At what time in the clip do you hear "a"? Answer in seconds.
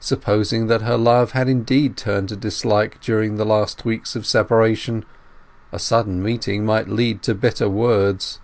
5.72-5.78